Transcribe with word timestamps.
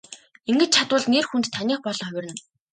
Ингэж 0.49 0.69
чадвал 0.75 1.05
нэр 1.13 1.25
хүнд 1.27 1.45
таных 1.55 1.79
болон 1.85 2.07
хувирна. 2.09 2.35